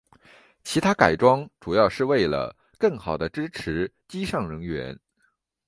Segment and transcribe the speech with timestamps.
[0.63, 4.99] 其它改装主要是为了更好地支持机上人员。